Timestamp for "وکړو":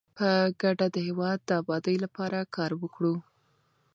2.81-3.15